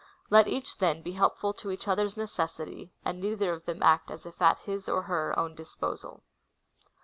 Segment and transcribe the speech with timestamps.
[0.31, 4.25] Let each then be hel^jful to each other's necessity, and neither of them act as
[4.25, 6.23] if at liis or her own disposal.